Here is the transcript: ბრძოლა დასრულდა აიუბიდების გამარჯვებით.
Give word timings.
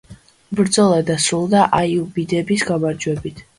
ბრძოლა 0.59 0.95
დასრულდა 1.09 1.67
აიუბიდების 1.81 2.67
გამარჯვებით. 2.73 3.47